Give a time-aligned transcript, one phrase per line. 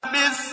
[0.00, 0.49] بِسْمِ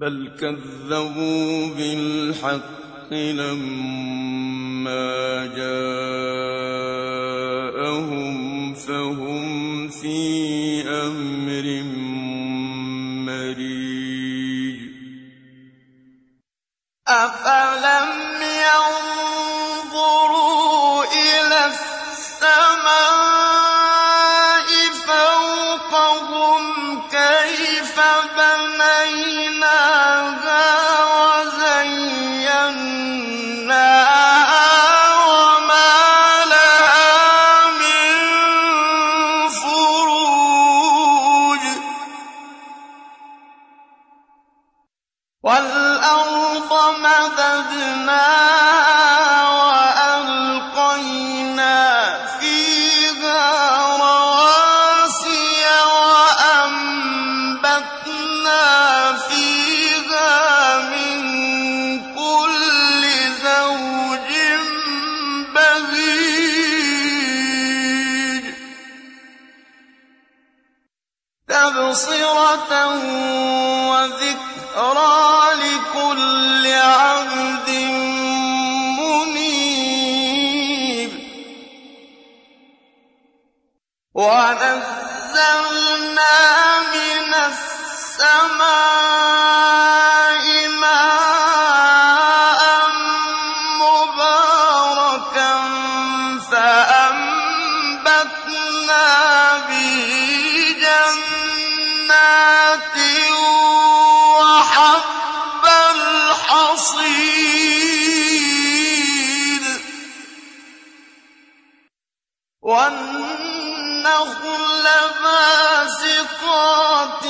[0.00, 3.86] بَلْ كَذَّبُوا بِالْحَقِّ لَمَّا
[5.46, 6.34] جَاءَهُمْ
[8.74, 11.82] فَهُمْ فِي أَمْرٍ
[13.28, 14.80] مَّرِيجٍ.
[17.08, 17.99] أَفَلَمْ
[45.42, 48.20] وَالْأَرْضَ مَدَدْنَاهَا
[50.12, 50.96] وَأَلْقَيْنَا
[52.40, 53.40] فِيهَا
[53.96, 55.64] رَوَاسِيَ
[55.96, 56.76] وَأَنبَتْنَا
[59.16, 61.20] فِيهَا مِن
[62.14, 63.02] كُلِّ
[63.40, 64.30] زَوْجٍ
[65.56, 66.44] بَهِيجٍ.
[71.48, 72.72] تَبْصِرَةً
[73.90, 74.49] وَذِكْرَىٰ
[75.54, 77.70] لِكُلِّ عَبْدٍ
[79.00, 79.60] مُّنِيبٍ.
[84.14, 84.78] وَنَزَّلْنَا
[86.80, 88.60] مِنَ السَّمَاءِ
[116.00, 117.24] بَاسِقَاتٍ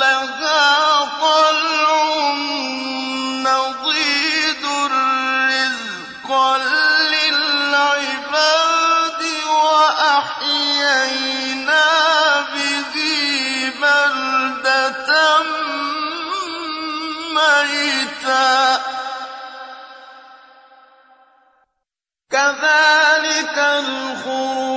[0.00, 2.32] لَّهَا طَلْعٌ
[3.44, 4.64] نَّضِيدٌ
[5.52, 6.58] رِّزْقًا
[7.12, 8.22] لِّلْعِبَادِ
[9.64, 10.58] وَأَحْيَيْنَا
[12.54, 12.94] بِهِ
[13.82, 15.10] بَلْدَةً
[17.36, 18.80] مَّيْتًا ۚ.
[22.30, 24.71] كَذَٰلِكَ الْخُرُوجُ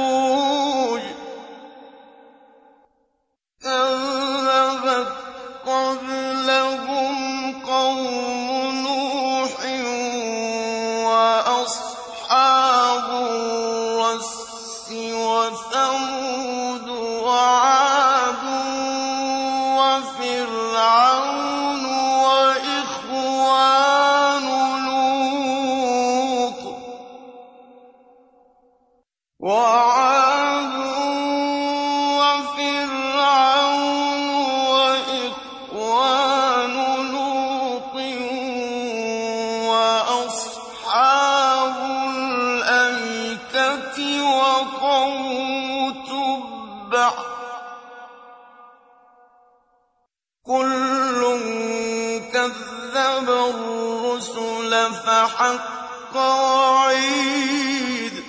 [54.91, 58.23] فحق وعيد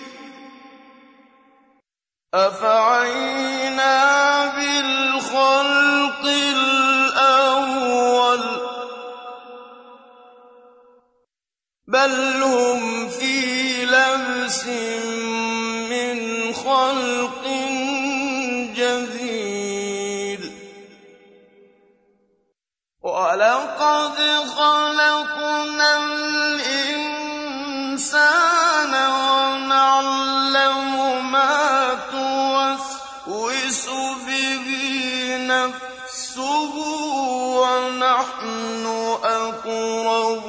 [2.35, 3.97] أفعينا
[4.47, 8.41] بالخلق الأول
[11.89, 14.67] بل هم في لبس
[15.91, 16.19] من
[16.55, 17.43] خلق
[18.75, 20.53] جديد
[23.03, 24.17] ولقد
[24.57, 25.76] خلقنا
[33.67, 33.87] توسوس
[34.27, 36.41] به نفسه
[37.61, 38.87] ونحن
[39.25, 40.47] أقرب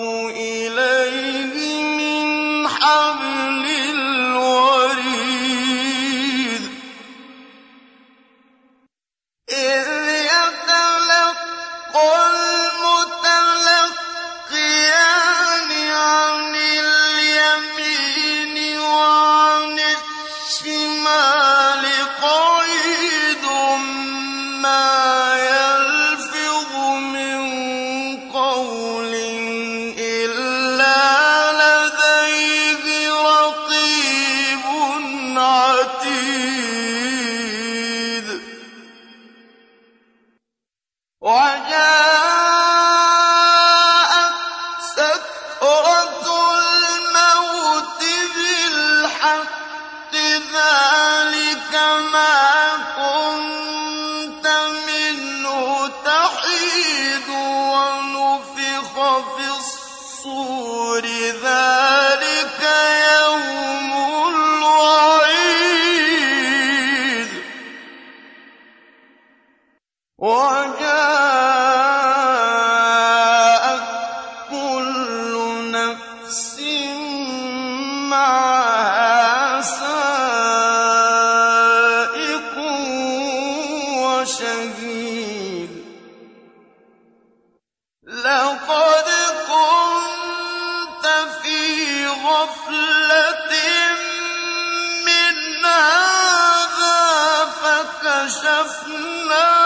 [98.17, 99.56] فكشفنا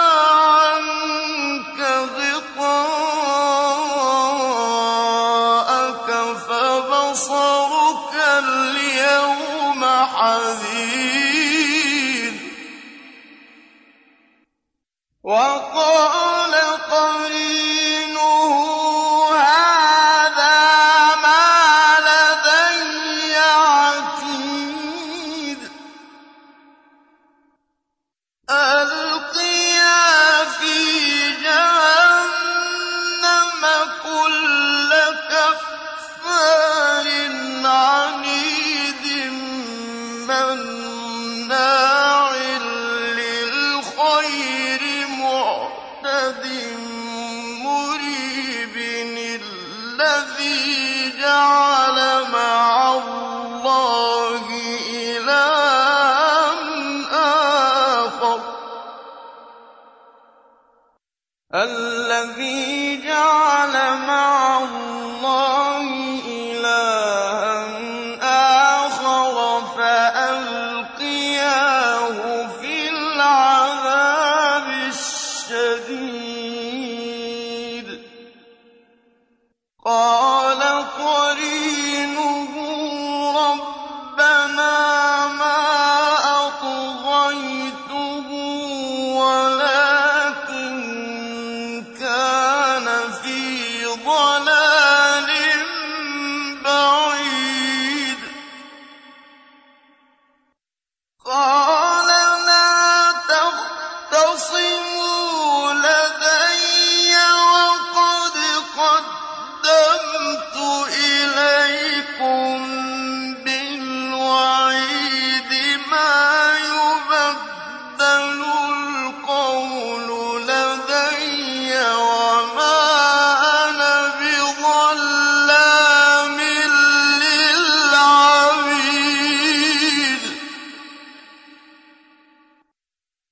[79.92, 80.31] قَالَ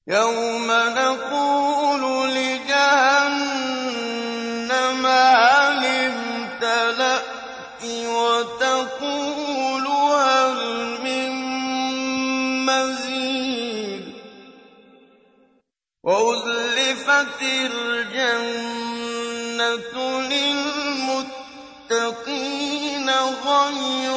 [0.10, 3.46] يوم نقول لجهنم
[5.06, 11.32] هل امتلأت وتقول هل من
[12.66, 14.13] مزيد؟
[16.04, 18.80] وأزلفت الجنة
[21.89, 23.10] للمتقين
[23.46, 24.09] غير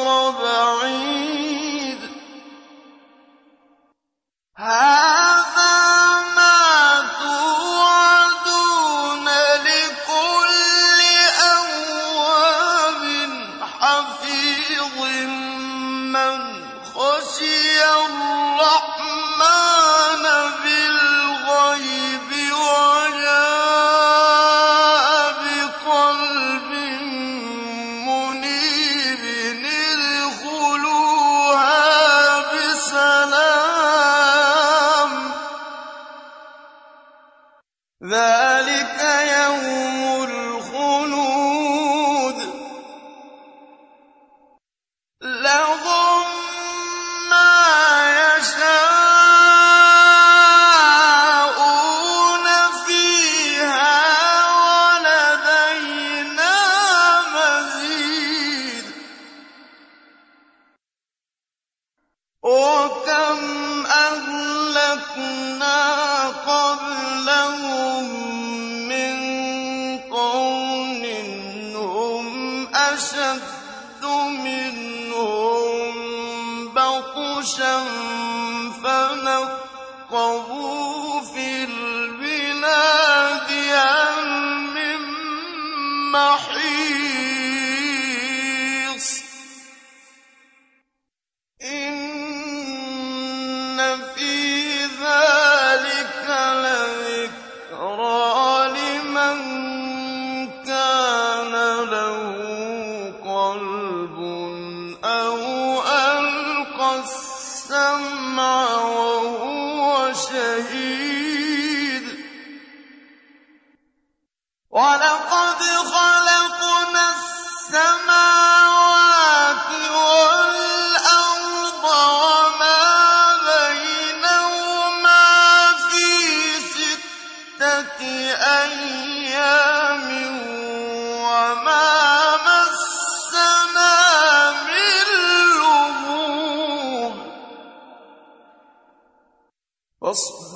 [110.31, 111.12] 这一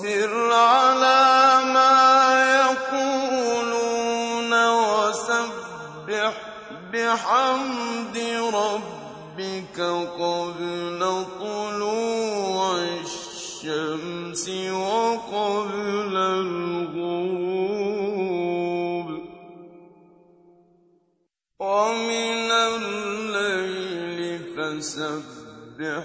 [0.06, 1.94] سبح على ما
[2.62, 6.32] يقولون وسبح
[6.92, 8.16] بحمد
[8.54, 9.78] ربك
[10.18, 11.00] قبل
[11.40, 17.26] طلوع الشمس وقبل الغروب.
[21.60, 24.20] ومن الليل
[24.54, 26.04] فسبح